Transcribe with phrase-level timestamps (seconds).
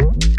[0.00, 0.29] I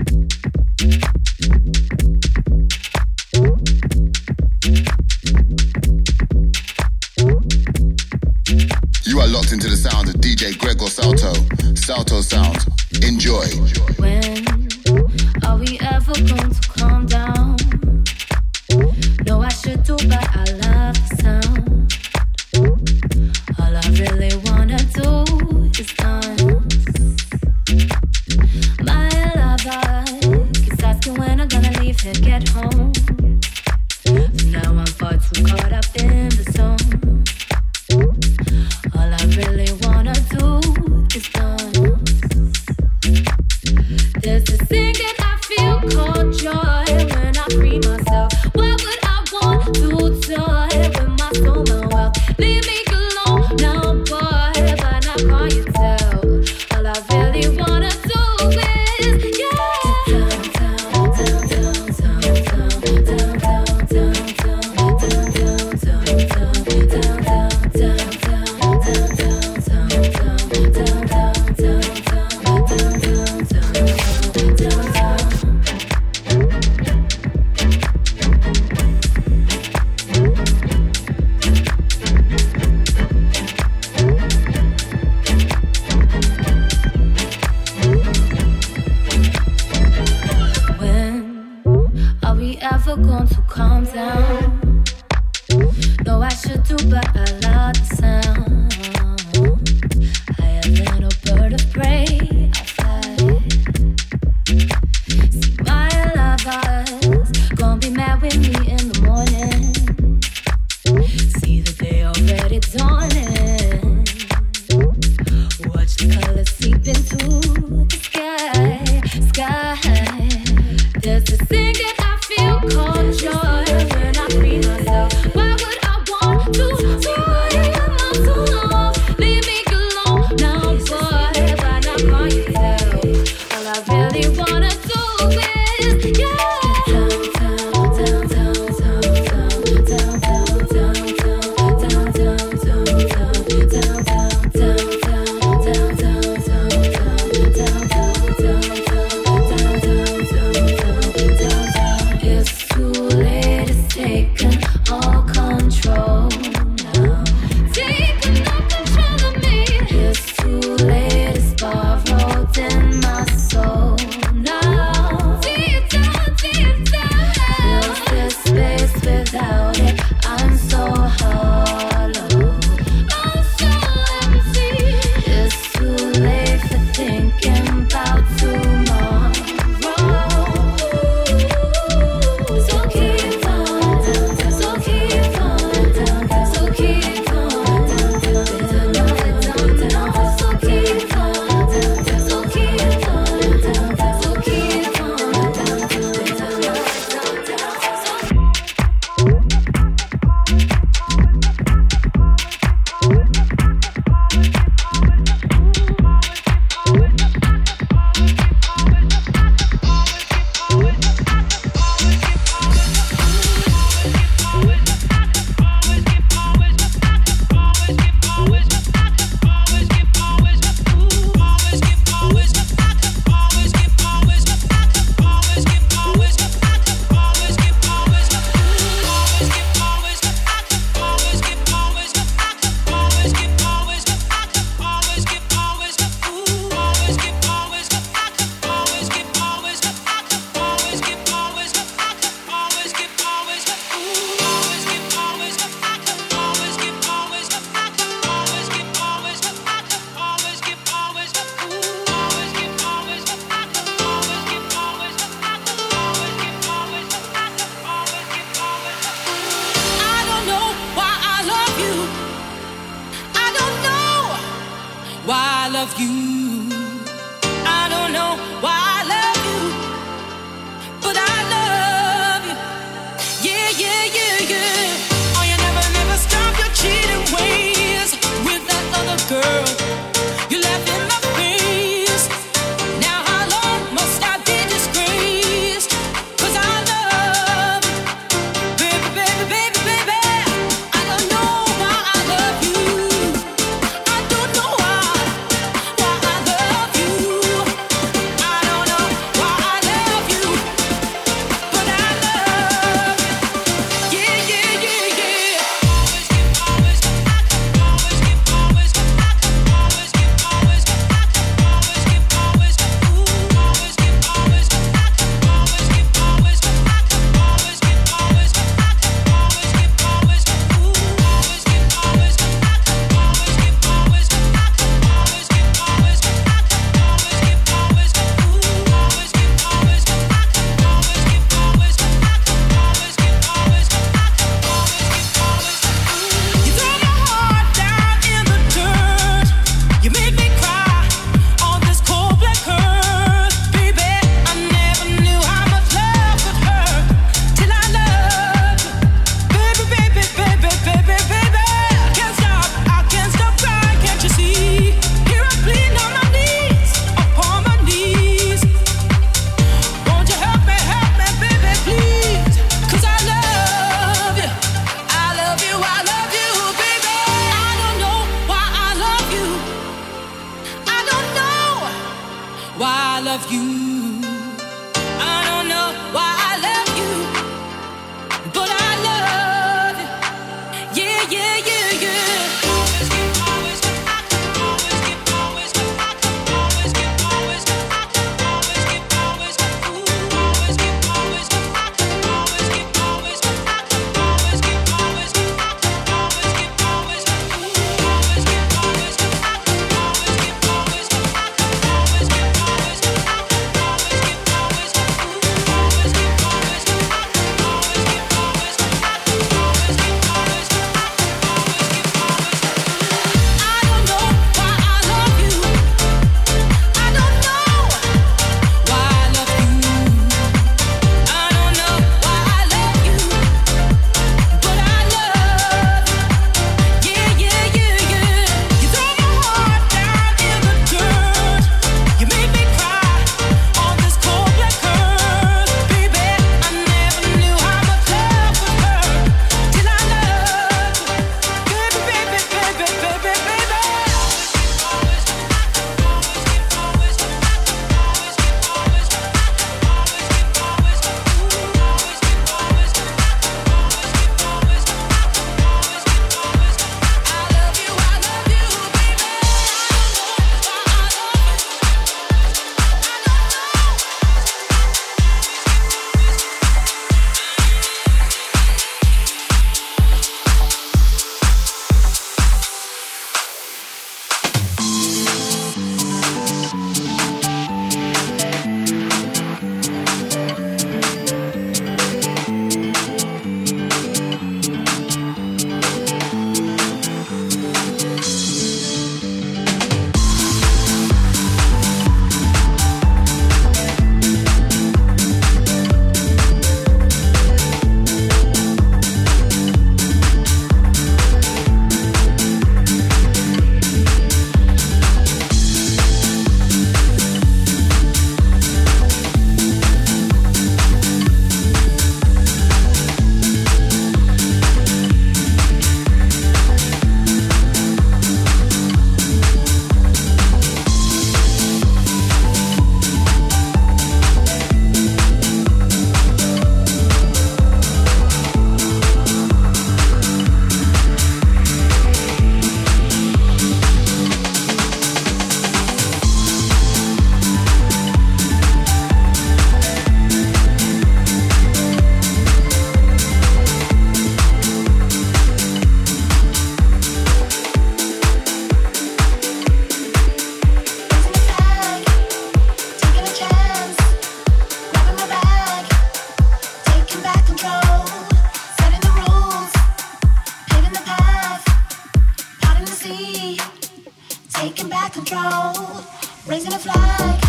[566.48, 567.41] raising a flag,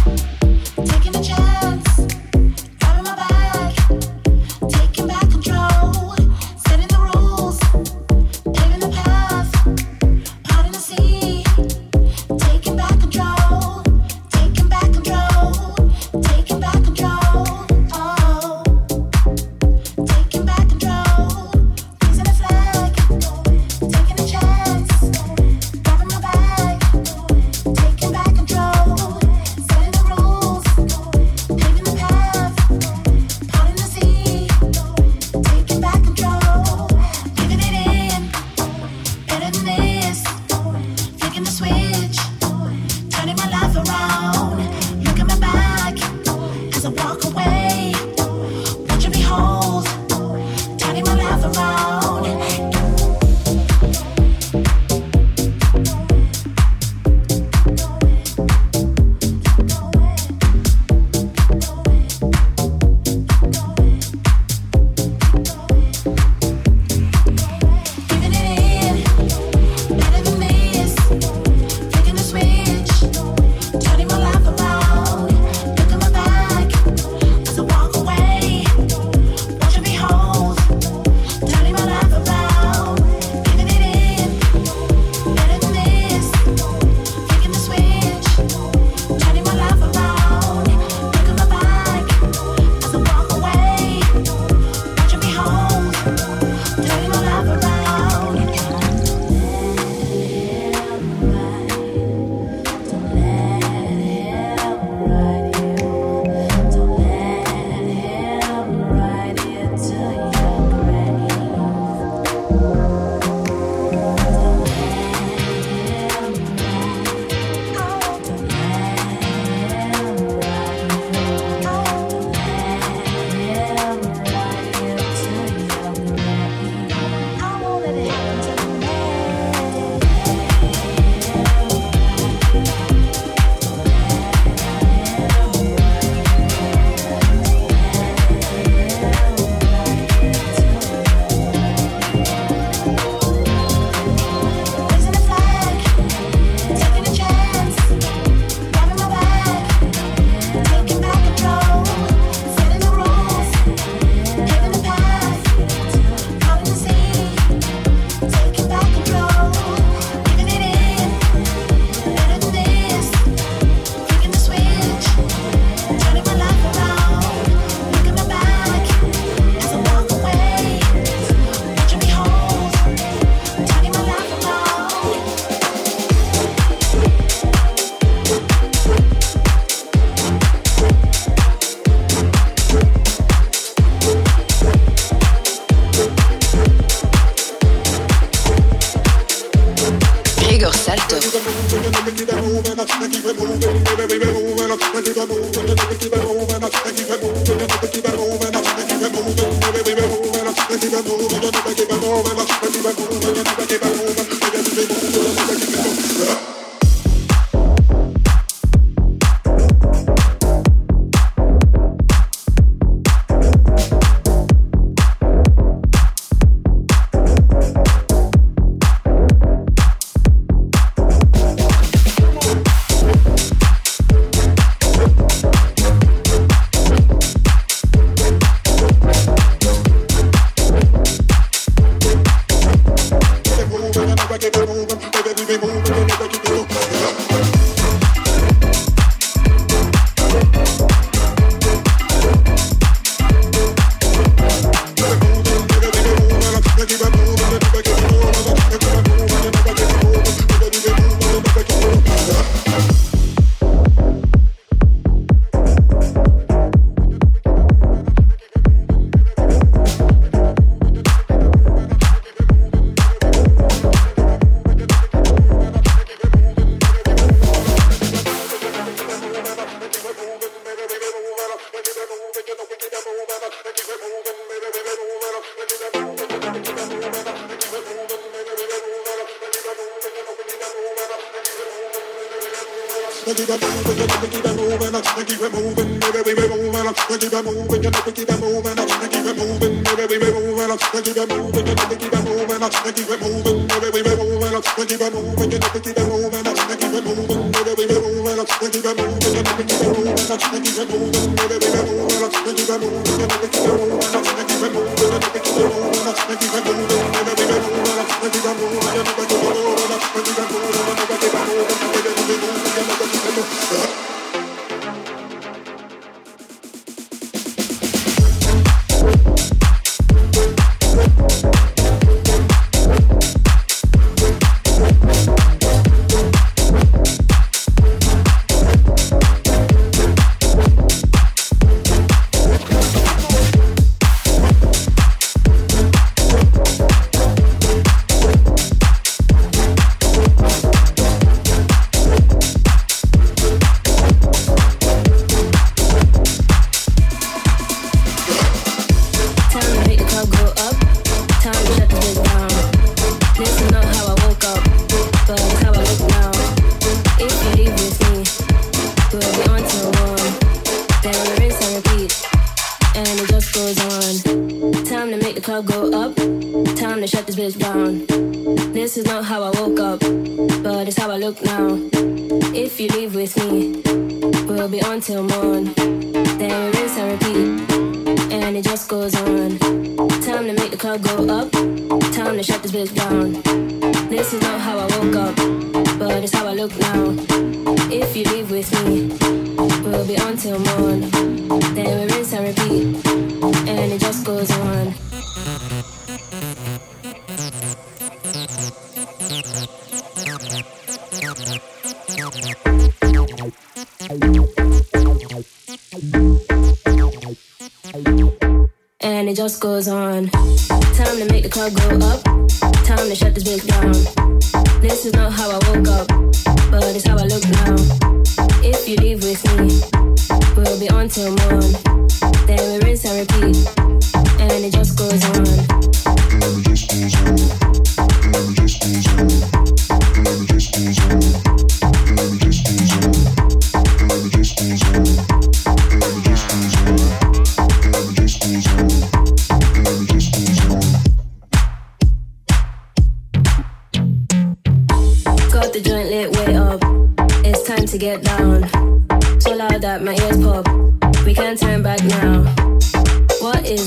[0.86, 1.71] taking a chance.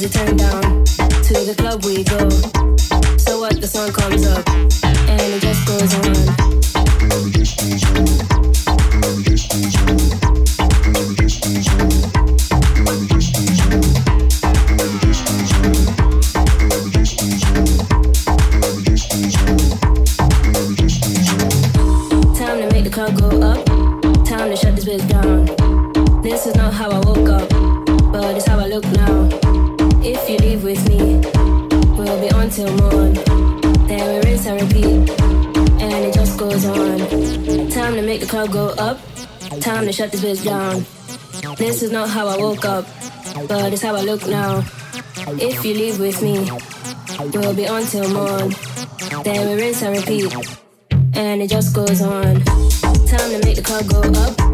[0.05, 0.13] Make
[1.47, 2.24] the club we go
[47.33, 48.53] We'll be on till morn.
[49.23, 50.35] Then we rinse and repeat.
[51.15, 52.43] And it just goes on.
[52.43, 54.44] Time to make the club go up.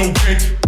[0.00, 0.59] no big.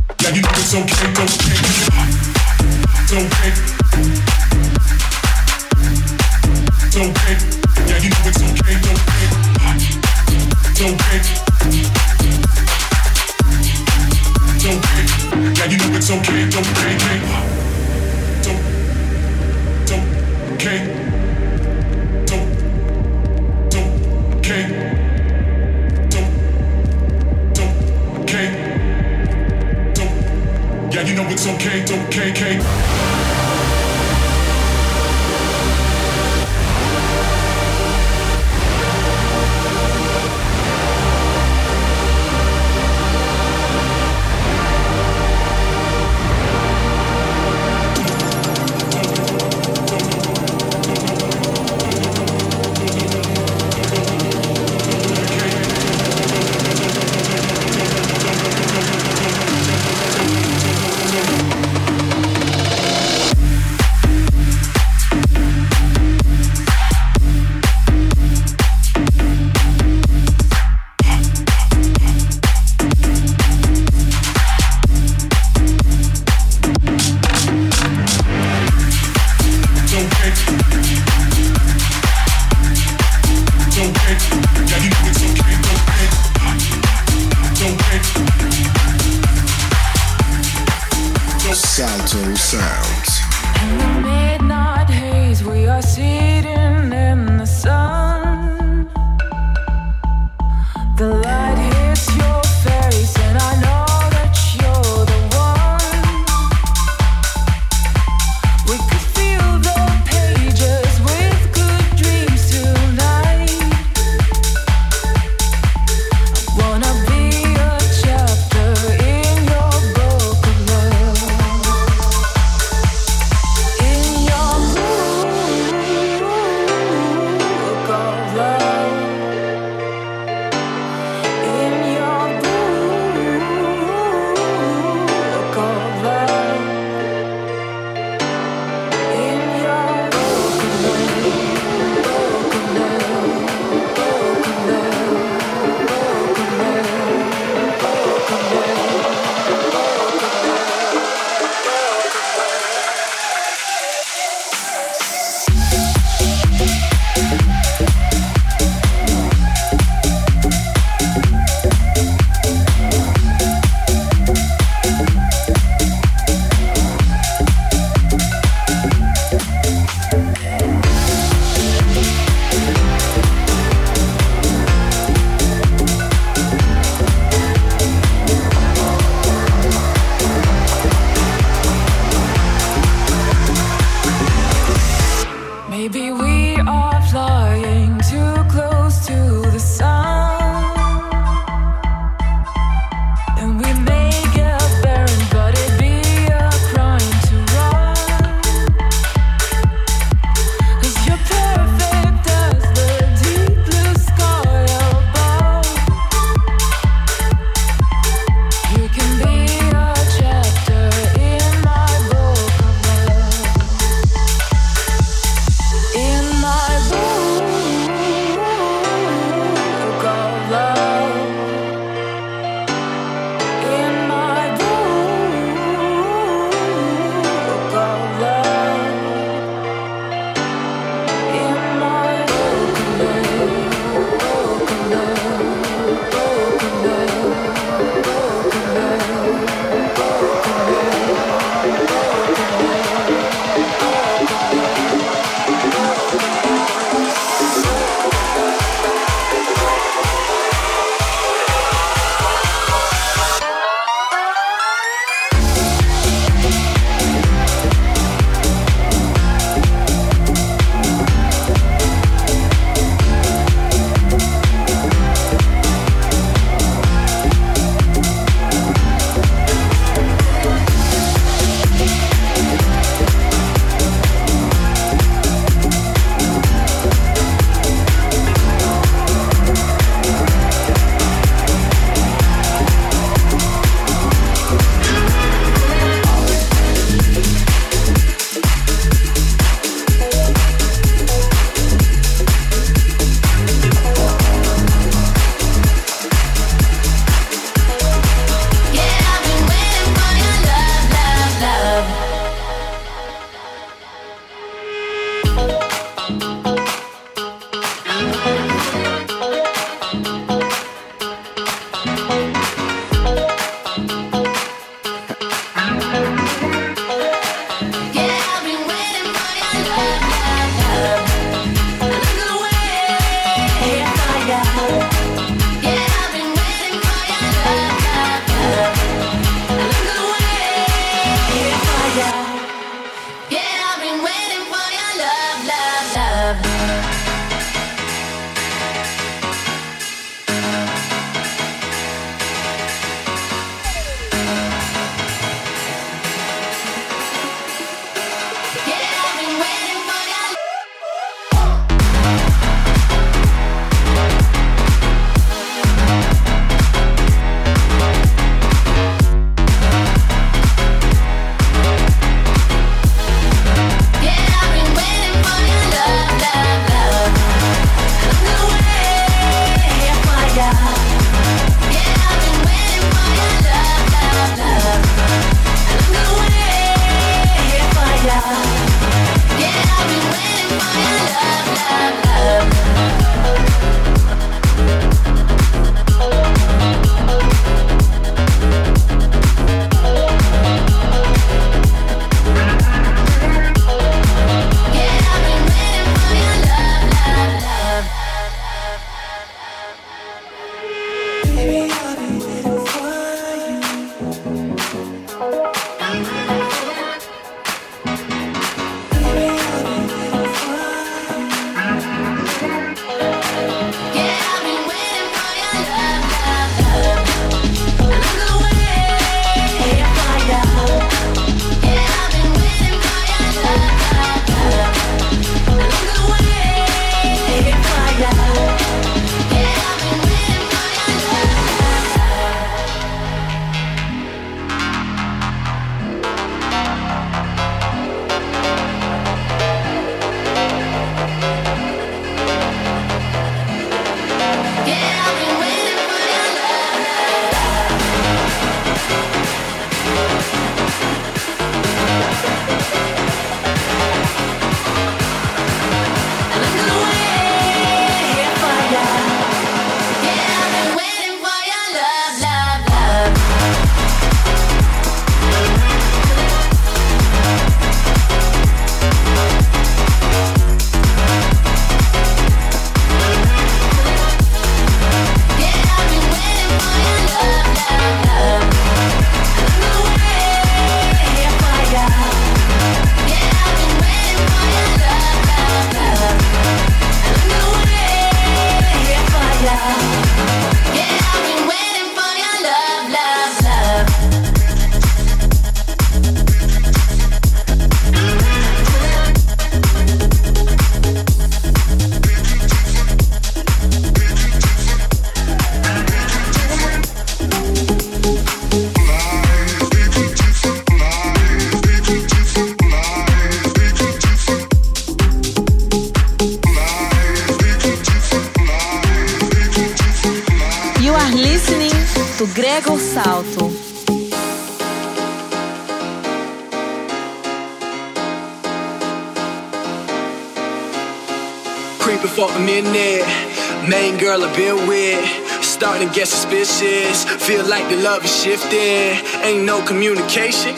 [538.22, 539.02] Shifting.
[539.26, 540.54] Ain't no communication.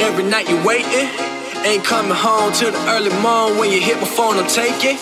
[0.00, 1.08] Every night you waiting.
[1.68, 3.58] Ain't coming home till the early morning.
[3.58, 4.96] When you hit my phone, I'm taking.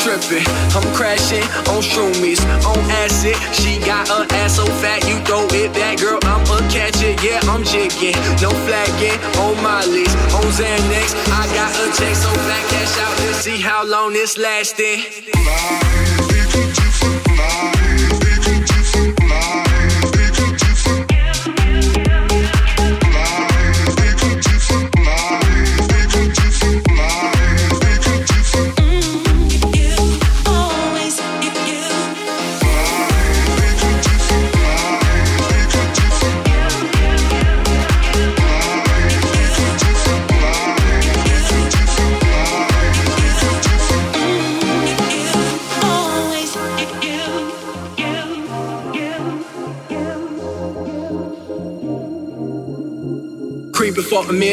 [0.00, 0.44] Tripping,
[0.76, 3.36] I'm crashing on shroomies, on acid.
[3.52, 6.18] She got her ass so fat, you throw it back, girl.
[6.24, 8.16] I'm a catcher, yeah, I'm jigging.
[8.40, 11.08] No flagging on my list, on Xanax.
[11.32, 13.16] I got a check so fat, cash out.
[13.24, 15.93] Let's see how long this lasting.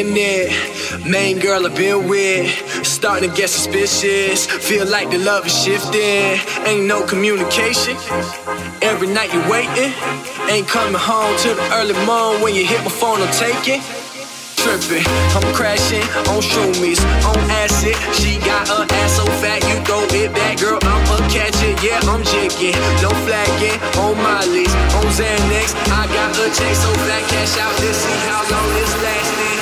[0.02, 1.06] A minute.
[1.06, 2.50] Main girl I've been with.
[2.84, 4.46] Starting to get suspicious.
[4.46, 6.42] Feel like the love is shifting.
[6.66, 7.94] Ain't no communication.
[8.82, 9.94] Every night you're waiting.
[10.50, 12.42] Ain't coming home till the early morning.
[12.42, 13.80] When you hit my phone, I'm taking.
[14.58, 15.06] Tripping,
[15.38, 17.94] I'm crashing on shroomies, on acid.
[18.14, 20.78] She got her ass so fat, you throw it back, girl.
[20.82, 22.78] I'm a catcher, yeah, I'm jigging.
[23.02, 25.74] No flagging on my list, on Xanax.
[25.90, 27.74] I got a check so fat, cash out.
[27.82, 29.61] Let's see how long this lasting.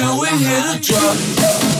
[0.00, 1.79] you, we hit a drop.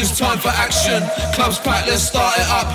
[0.00, 1.04] it's time for action.
[1.36, 2.68] Clubs packed, let's start it up.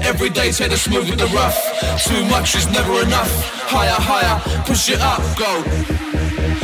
[0.00, 1.60] Every day take the smooth with the rough.
[2.00, 3.28] Too much is never enough.
[3.68, 5.60] Higher, higher, push it up, go.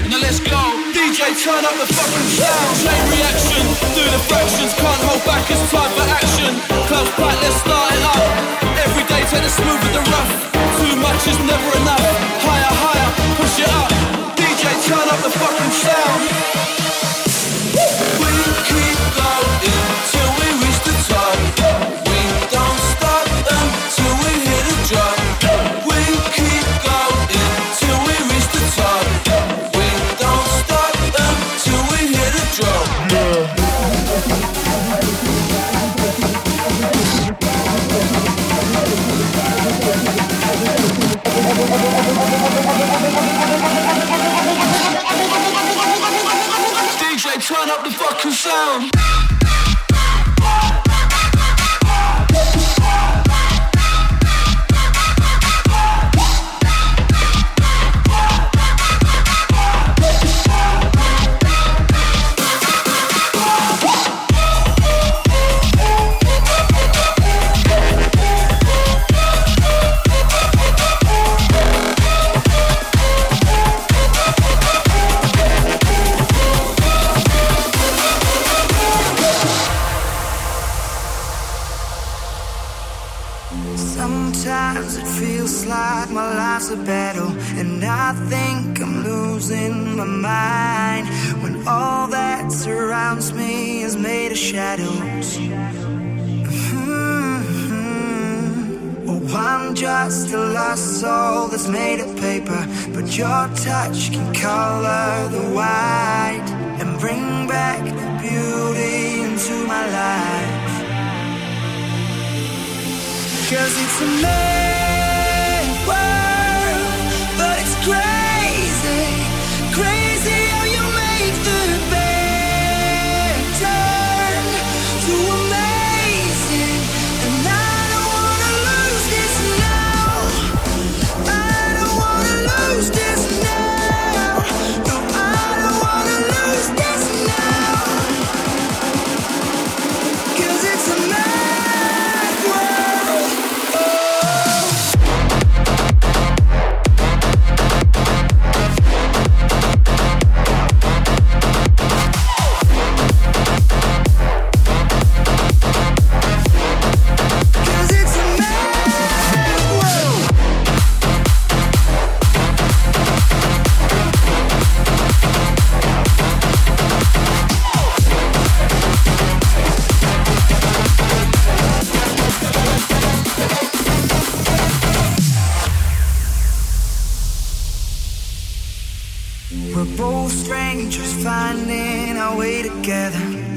[0.09, 0.63] Now let's go.
[0.97, 2.73] DJ, turn up the fucking sound.
[2.81, 5.45] Chain reaction, do the fractions, can't hold back.
[5.53, 6.53] It's time for action.
[6.89, 8.25] Clubs packed, let's start it up.
[8.89, 10.33] Every day take the smooth with the rough.
[10.81, 12.05] Too much is never enough.
[12.41, 13.91] Higher, higher, push it up.
[14.33, 16.86] DJ, turn up the fucking sound.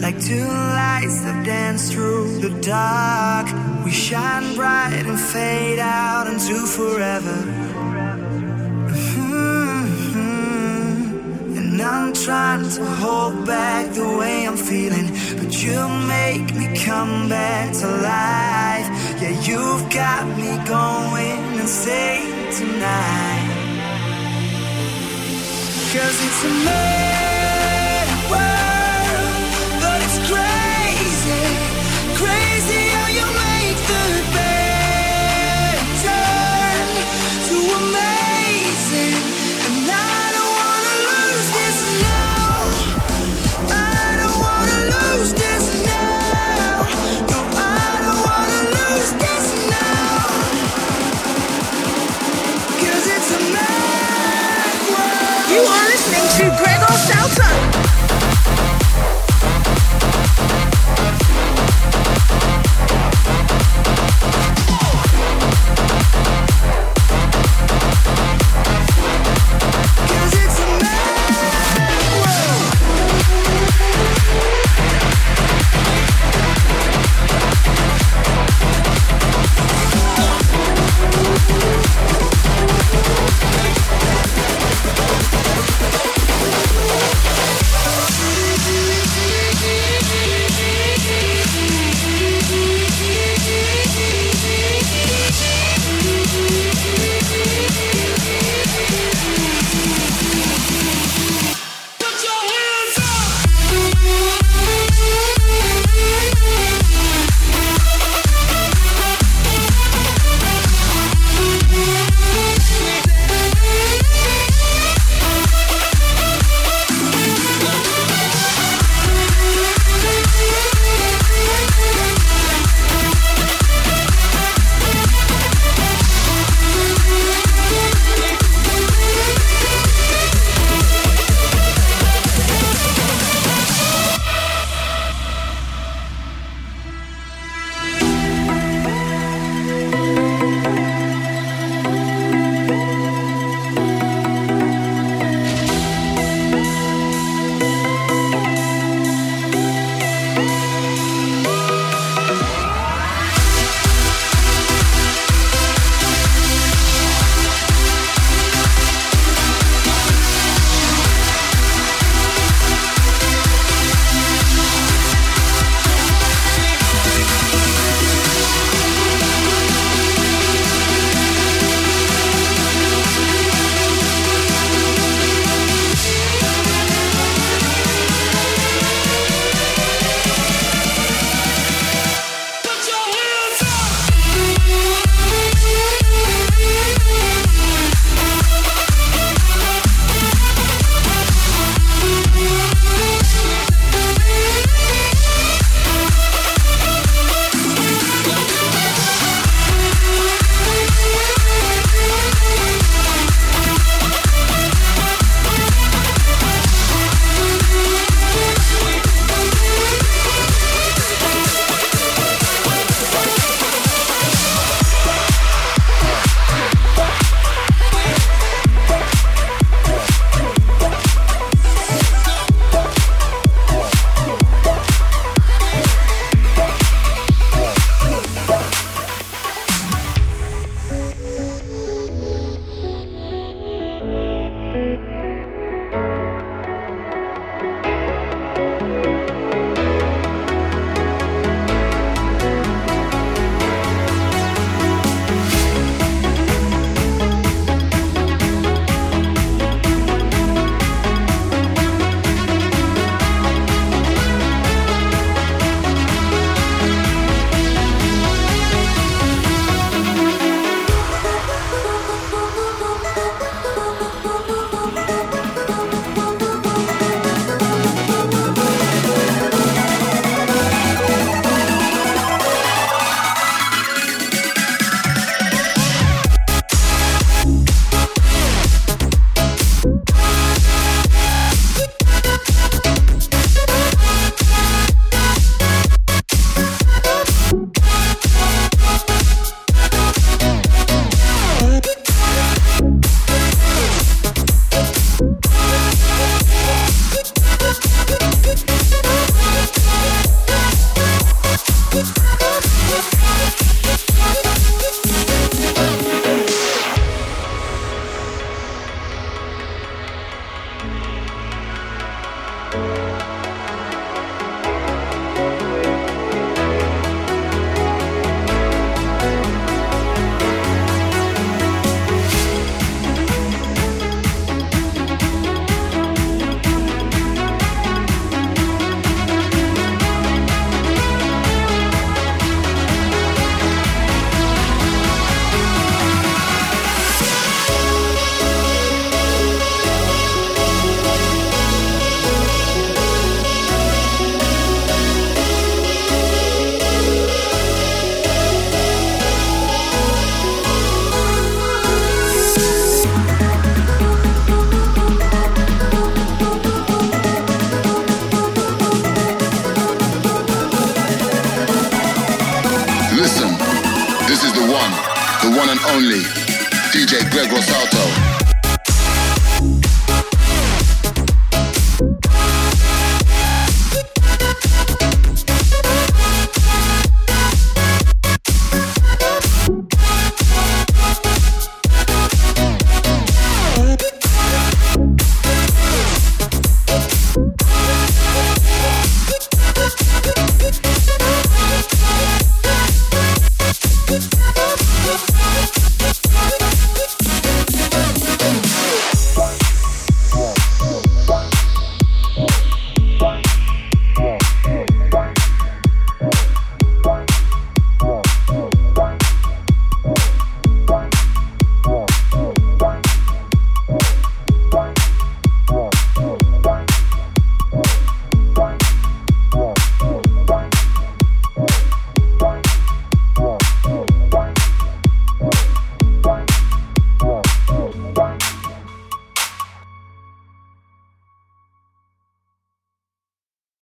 [0.10, 3.46] Like two lights that dance through the dark.
[3.86, 7.38] We shine bright and fade out into forever.
[8.90, 9.84] Mhm.
[11.58, 15.08] And I'm trying to hold back the way I'm feeling.
[15.38, 15.80] But you
[16.18, 18.88] make me come back to life.
[19.22, 23.48] Yeah, you've got me going insane tonight.
[25.94, 27.09] Cause it's a